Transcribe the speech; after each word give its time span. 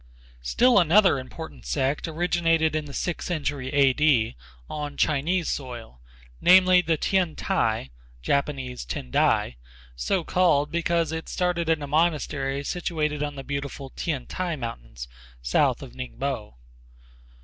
Still 0.41 0.79
another 0.79 1.19
important 1.19 1.63
sect 1.63 2.07
originated 2.07 2.75
in 2.75 2.85
the 2.85 2.91
sixth 2.93 3.27
century 3.27 3.69
A. 3.71 3.93
D. 3.93 4.35
on 4.67 4.97
Chinese 4.97 5.47
soil, 5.47 6.01
namely, 6.41 6.81
the 6.81 6.97
T'ien 6.97 7.35
T'ai 7.35 7.91
(Japanese 8.23 8.83
Tendai), 8.83 9.57
so 9.95 10.23
called 10.23 10.71
because 10.71 11.11
it 11.11 11.29
started 11.29 11.69
in 11.69 11.83
a 11.83 11.87
monastery 11.87 12.63
situated 12.63 13.21
on 13.21 13.35
the 13.35 13.43
beautiful 13.43 13.91
T'ien 13.91 14.25
T'ai 14.25 14.55
mountains 14.57 15.07
south 15.43 15.83
of 15.83 15.91
Ningpo. 15.93 16.55